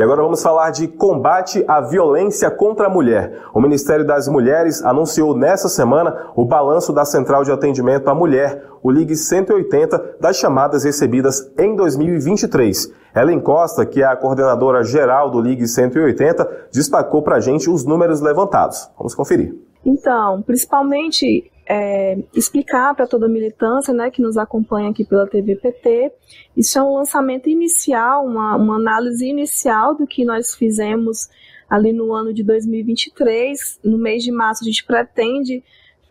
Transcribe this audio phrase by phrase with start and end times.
[0.00, 3.42] E agora vamos falar de combate à violência contra a mulher.
[3.52, 8.64] O Ministério das Mulheres anunciou nessa semana o balanço da Central de Atendimento à Mulher,
[8.82, 12.90] o Ligue 180, das chamadas recebidas em 2023.
[13.14, 17.84] Ellen Costa, que é a coordenadora geral do Ligue 180, destacou para a gente os
[17.84, 18.90] números levantados.
[18.96, 19.54] Vamos conferir.
[19.84, 26.10] Então, principalmente é, explicar para toda a militância né, que nos acompanha aqui pela TVPT,
[26.56, 31.28] isso é um lançamento inicial, uma, uma análise inicial do que nós fizemos
[31.68, 33.78] ali no ano de 2023.
[33.84, 35.62] No mês de março, a gente pretende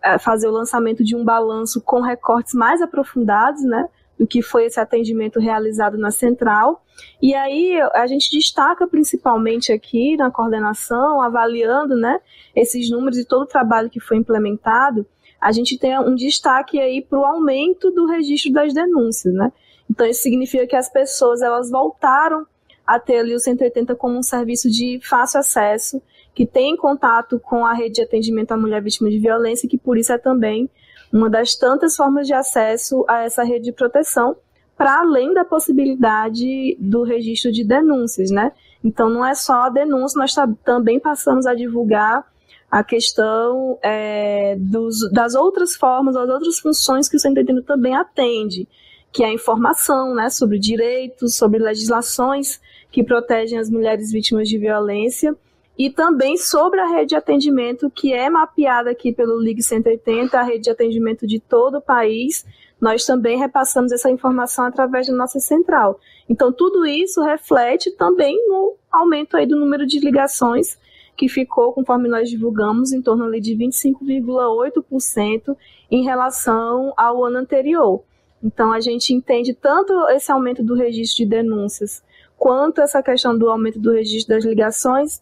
[0.01, 3.89] é, fazer o lançamento de um balanço com recortes mais aprofundados, né?
[4.17, 6.83] do que foi esse atendimento realizado na central.
[7.21, 12.19] E aí a gente destaca principalmente aqui na coordenação, avaliando né,
[12.53, 15.05] esses números e todo o trabalho que foi implementado,
[15.39, 19.33] a gente tem um destaque aí para o aumento do registro das denúncias.
[19.33, 19.51] Né?
[19.89, 22.45] Então isso significa que as pessoas elas voltaram
[22.85, 26.01] a ter ali o 180 como um serviço de fácil acesso,
[26.33, 29.97] que tem contato com a rede de atendimento à mulher vítima de violência, que por
[29.97, 30.69] isso é também
[31.11, 34.37] uma das tantas formas de acesso a essa rede de proteção,
[34.75, 38.53] para além da possibilidade do registro de denúncias, né?
[38.83, 42.25] Então, não é só a denúncia, nós também passamos a divulgar
[42.69, 48.67] a questão é, dos, das outras formas, das outras funções que o Centro também atende,
[49.11, 54.57] que é a informação né, sobre direitos, sobre legislações que protegem as mulheres vítimas de
[54.57, 55.35] violência
[55.79, 60.43] e também sobre a rede de atendimento que é mapeada aqui pelo Ligue 180, a
[60.43, 62.45] rede de atendimento de todo o país.
[62.81, 65.97] Nós também repassamos essa informação através da nossa central.
[66.27, 70.77] Então, tudo isso reflete também no aumento aí do número de ligações,
[71.19, 75.53] que ficou, conforme nós divulgamos, em torno ali de 25,8%
[75.91, 78.01] em relação ao ano anterior.
[78.41, 82.01] Então, a gente entende tanto esse aumento do registro de denúncias,
[82.37, 85.21] quanto essa questão do aumento do registro das ligações,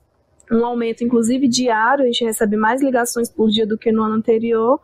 [0.51, 4.13] um aumento, inclusive diário, a gente recebe mais ligações por dia do que no ano
[4.13, 4.79] anterior,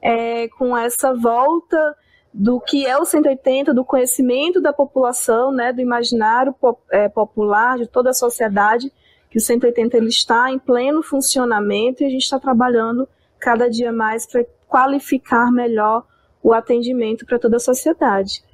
[0.00, 1.94] é, com essa volta
[2.32, 7.76] do que é o 180, do conhecimento da população, né, do imaginário pop, é, popular,
[7.76, 8.90] de toda a sociedade,
[9.34, 13.08] que o 180 ele está em pleno funcionamento e a gente está trabalhando
[13.40, 16.04] cada dia mais para qualificar melhor
[16.40, 18.44] o atendimento para toda a sociedade.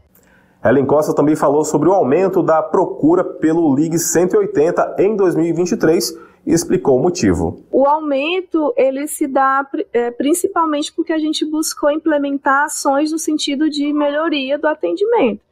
[0.65, 6.55] Ellen Costa também falou sobre o aumento da procura pelo Ligue 180 em 2023 e
[6.55, 7.63] explicou o motivo.
[7.71, 13.69] O aumento ele se dá é, principalmente porque a gente buscou implementar ações no sentido
[13.69, 15.43] de melhoria do atendimento.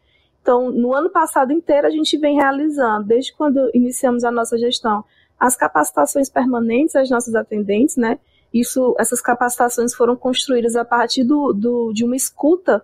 [0.41, 5.05] Então, no ano passado inteiro a gente vem realizando, desde quando iniciamos a nossa gestão,
[5.38, 8.19] as capacitações permanentes às nossas atendentes, né?
[8.53, 12.82] Isso, essas capacitações foram construídas a partir do, do de uma escuta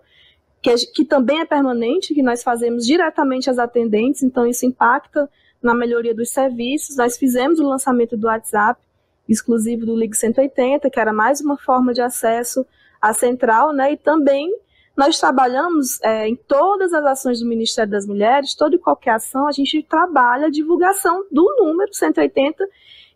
[0.61, 5.29] que, que também é permanente, que nós fazemos diretamente às atendentes, então isso impacta
[5.61, 6.95] na melhoria dos serviços.
[6.95, 8.79] Nós fizemos o lançamento do WhatsApp
[9.27, 12.65] exclusivo do Ligue 180, que era mais uma forma de acesso
[13.01, 13.91] à central, né?
[13.91, 14.51] E também
[14.95, 19.47] nós trabalhamos é, em todas as ações do Ministério das Mulheres, toda e qualquer ação,
[19.47, 22.65] a gente trabalha a divulgação do número 180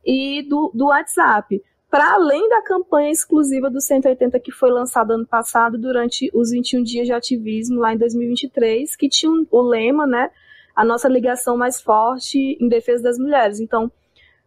[0.06, 1.62] e do, do WhatsApp.
[1.90, 6.84] Para além da campanha exclusiva do 180 que foi lançada ano passado durante os 21
[6.84, 10.30] dias de ativismo lá em 2023, que tinha o lema, né?
[10.76, 13.60] a nossa ligação mais forte em defesa das mulheres.
[13.60, 13.92] Então,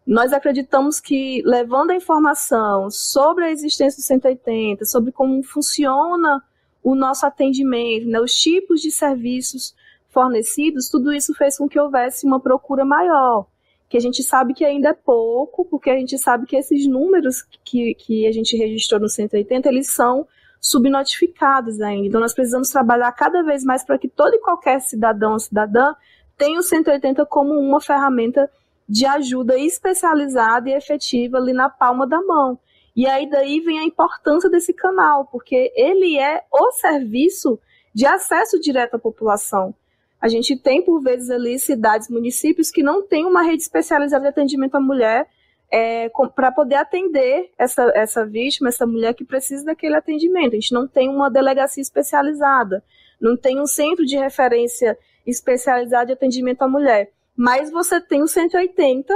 [0.07, 6.43] nós acreditamos que levando a informação sobre a existência do 180, sobre como funciona
[6.83, 9.75] o nosso atendimento, né, os tipos de serviços
[10.11, 13.47] fornecidos, tudo isso fez com que houvesse uma procura maior,
[13.89, 17.43] que a gente sabe que ainda é pouco, porque a gente sabe que esses números
[17.65, 20.27] que, que a gente registrou no 180, eles são
[20.61, 22.07] subnotificados ainda.
[22.07, 25.95] Então, nós precisamos trabalhar cada vez mais para que todo e qualquer cidadão ou cidadã
[26.39, 28.49] tem o 180 como uma ferramenta
[28.89, 32.59] de ajuda especializada e efetiva ali na palma da mão.
[32.95, 37.59] E aí daí vem a importância desse canal, porque ele é o serviço
[37.95, 39.75] de acesso direto à população.
[40.21, 44.29] A gente tem, por vezes, ali cidades, municípios que não têm uma rede especializada de
[44.29, 45.29] atendimento à mulher
[45.71, 50.53] é, para poder atender essa, essa vítima, essa mulher que precisa daquele atendimento.
[50.53, 52.85] A gente não tem uma delegacia especializada,
[53.21, 54.97] não tem um centro de referência
[55.27, 57.11] especializado de atendimento à mulher.
[57.35, 59.15] Mas você tem o 180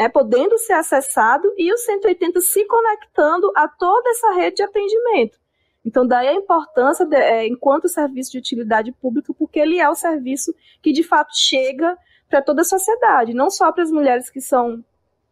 [0.00, 5.38] é, podendo ser acessado e o 180 se conectando a toda essa rede de atendimento.
[5.84, 9.94] Então, daí a importância, de, é, enquanto serviço de utilidade pública, porque ele é o
[9.94, 11.98] serviço que de fato chega
[12.30, 14.82] para toda a sociedade, não só para as mulheres que são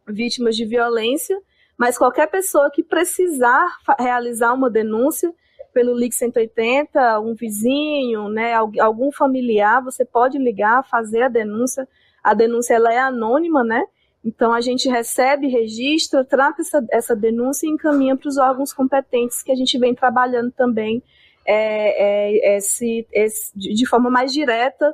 [0.07, 1.41] vítimas de violência,
[1.75, 5.33] mas qualquer pessoa que precisar realizar uma denúncia
[5.73, 11.87] pelo Ligue 180, um vizinho, né, algum familiar, você pode ligar, fazer a denúncia
[12.23, 13.81] a denúncia ela é anônima, né?
[14.23, 19.41] Então a gente recebe, registra, trata essa, essa denúncia e encaminha para os órgãos competentes
[19.41, 21.01] que a gente vem trabalhando também
[21.45, 24.93] é, é, esse, esse, de forma mais direta,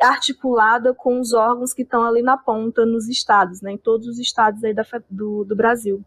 [0.00, 4.18] articulada com os órgãos que estão ali na ponta nos estados, né, em todos os
[4.18, 6.04] estados aí da, do, do Brasil.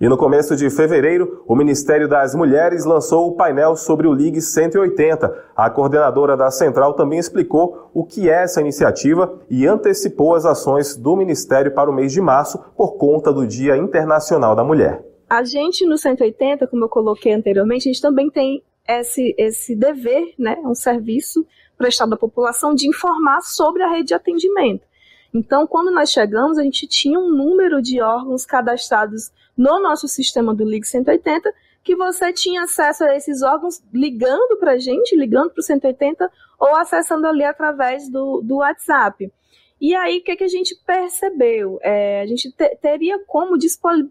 [0.00, 4.40] E no começo de fevereiro, o Ministério das Mulheres lançou o painel sobre o Ligue
[4.40, 5.50] 180.
[5.54, 10.96] A coordenadora da central também explicou o que é essa iniciativa e antecipou as ações
[10.96, 15.04] do Ministério para o mês de março por conta do Dia Internacional da Mulher.
[15.28, 20.32] A gente no 180, como eu coloquei anteriormente, a gente também tem esse, esse dever,
[20.38, 21.44] né, um serviço
[21.76, 24.88] prestado à população de informar sobre a rede de atendimento.
[25.32, 30.54] Então, quando nós chegamos, a gente tinha um número de órgãos cadastrados no nosso sistema
[30.54, 31.52] do Ligue 180,
[31.82, 36.30] que você tinha acesso a esses órgãos ligando para a gente, ligando para o 180,
[36.58, 39.32] ou acessando ali através do, do WhatsApp.
[39.80, 41.78] E aí, o que, que a gente percebeu?
[41.82, 43.56] É, a gente te, teria como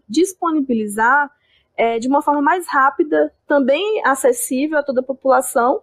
[0.08, 1.30] disponibilizar
[1.76, 5.80] é, de uma forma mais rápida, também acessível a toda a população,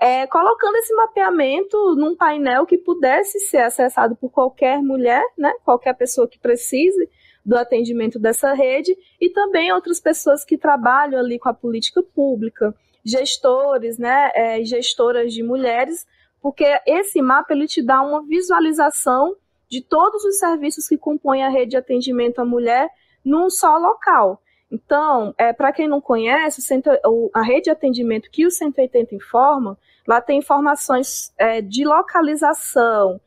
[0.00, 5.92] é, colocando esse mapeamento num painel que pudesse ser acessado por qualquer mulher, né, qualquer
[5.94, 7.08] pessoa que precise
[7.48, 12.74] do atendimento dessa rede, e também outras pessoas que trabalham ali com a política pública,
[13.02, 16.06] gestores, né, é, gestoras de mulheres,
[16.42, 19.34] porque esse mapa ele te dá uma visualização
[19.66, 22.90] de todos os serviços que compõem a rede de atendimento à mulher
[23.24, 24.42] num só local.
[24.70, 26.60] Então, é, para quem não conhece,
[27.32, 33.18] a rede de atendimento que o 180 informa, lá tem informações é, de localização,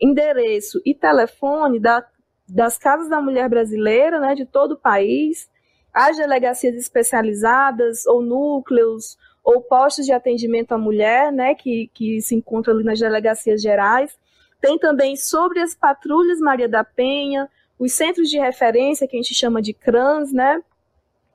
[0.00, 2.02] endereço e telefone da,
[2.48, 5.48] das casas da mulher brasileira, né, de todo o país,
[5.92, 12.34] as delegacias especializadas ou núcleos ou postos de atendimento à mulher, né, que, que se
[12.34, 14.16] encontram ali nas delegacias gerais.
[14.60, 17.48] Tem também sobre as patrulhas Maria da Penha,
[17.78, 20.60] os centros de referência, que a gente chama de CRANS, né,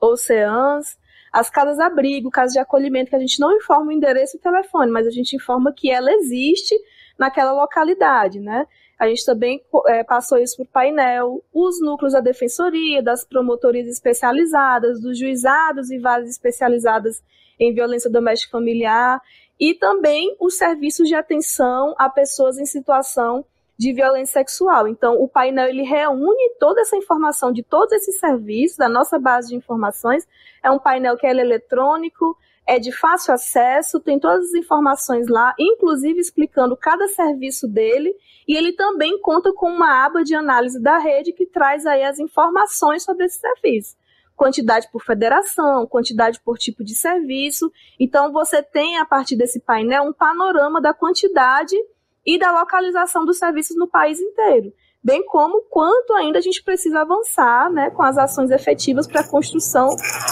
[0.00, 0.98] Oceãs,
[1.32, 4.90] as casas-abrigo, casas de acolhimento, que a gente não informa o endereço e o telefone,
[4.90, 6.74] mas a gente informa que ela existe
[7.18, 8.66] naquela localidade, né?
[9.02, 15.00] A gente também é, passou isso o painel, os núcleos da defensoria, das promotorias especializadas,
[15.00, 17.20] dos juizados e varas especializadas
[17.58, 19.20] em violência doméstica familiar,
[19.58, 23.44] e também os serviços de atenção a pessoas em situação
[23.76, 24.86] de violência sexual.
[24.86, 29.48] Então, o painel ele reúne toda essa informação de todos esses serviços, da nossa base
[29.48, 30.28] de informações.
[30.62, 35.54] É um painel que é eletrônico, é de fácil acesso, tem todas as informações lá,
[35.58, 38.14] inclusive explicando cada serviço dele,
[38.46, 42.18] e ele também conta com uma aba de análise da rede que traz aí as
[42.18, 43.96] informações sobre esse serviço.
[44.36, 47.70] Quantidade por federação, quantidade por tipo de serviço.
[47.98, 51.76] Então, você tem, a partir desse painel, um panorama da quantidade
[52.24, 57.00] e da localização dos serviços no país inteiro, bem como quanto ainda a gente precisa
[57.00, 59.88] avançar né, com as ações efetivas para a construção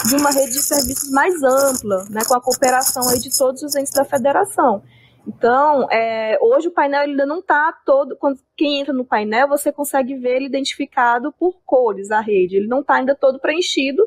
[0.07, 3.75] de uma rede de serviços mais ampla, né, com a cooperação aí de todos os
[3.75, 4.81] entes da federação.
[5.27, 8.15] Então, é, hoje o painel ainda não está todo.
[8.15, 12.57] Quando, quem entra no painel, você consegue ver ele identificado por cores, a rede.
[12.57, 14.03] Ele não está ainda todo preenchido,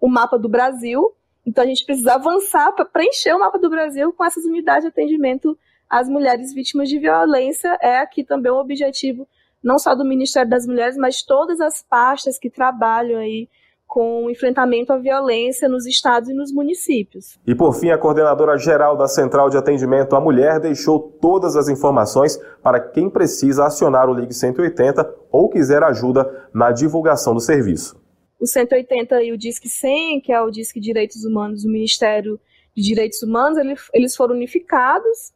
[0.00, 1.14] o mapa do Brasil.
[1.46, 4.88] Então, a gente precisa avançar para preencher o mapa do Brasil com essas unidades de
[4.88, 5.56] atendimento
[5.88, 9.26] as mulheres vítimas de violência é aqui também o objetivo
[9.66, 13.48] não só do Ministério das Mulheres, mas todas as pastas que trabalham aí
[13.84, 17.36] com o enfrentamento à violência nos estados e nos municípios.
[17.44, 21.68] E por fim, a coordenadora geral da Central de Atendimento à Mulher deixou todas as
[21.68, 28.00] informações para quem precisa acionar o Ligue 180 ou quiser ajuda na divulgação do serviço.
[28.38, 32.38] O 180 e o Disque 100, que é o Disque Direitos Humanos do Ministério
[32.76, 33.58] de Direitos Humanos,
[33.92, 35.32] eles foram unificados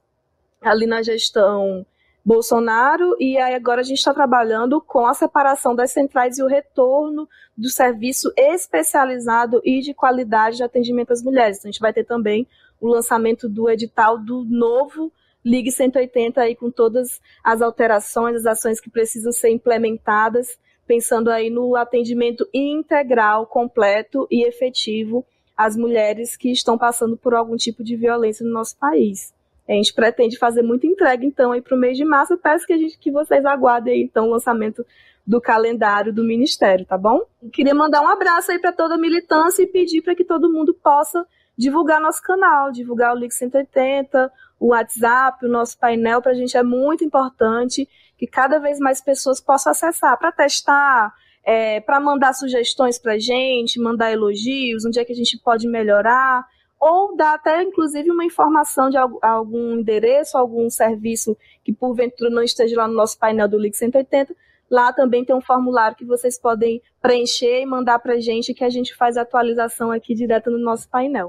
[0.60, 1.84] ali na gestão
[2.24, 6.46] Bolsonaro, e aí agora a gente está trabalhando com a separação das centrais e o
[6.46, 11.58] retorno do serviço especializado e de qualidade de atendimento às mulheres.
[11.58, 12.46] Então, a gente vai ter também
[12.80, 15.12] o lançamento do edital do novo
[15.44, 21.48] Ligue 180 aí com todas as alterações, as ações que precisam ser implementadas, pensando aí
[21.48, 25.24] no atendimento integral, completo e efetivo
[25.56, 29.32] às mulheres que estão passando por algum tipo de violência no nosso país.
[29.70, 32.32] A gente pretende fazer muita entrega, então, aí para o mês de março.
[32.32, 34.84] Eu peço que, a gente, que vocês aguardem, aí, então, o lançamento
[35.24, 37.20] do calendário do Ministério, tá bom?
[37.52, 40.74] queria mandar um abraço aí para toda a militância e pedir para que todo mundo
[40.74, 41.24] possa
[41.56, 46.56] divulgar nosso canal, divulgar o Link 180, o WhatsApp, o nosso painel, para a gente
[46.56, 52.32] é muito importante que cada vez mais pessoas possam acessar para testar, é, para mandar
[52.32, 56.44] sugestões para a gente, mandar elogios, onde é que a gente pode melhorar
[56.80, 62.74] ou dá até inclusive uma informação de algum endereço, algum serviço que porventura não esteja
[62.76, 64.34] lá no nosso painel do Link 180.
[64.70, 68.64] Lá também tem um formulário que vocês podem preencher e mandar para a gente, que
[68.64, 71.28] a gente faz a atualização aqui direto no nosso painel.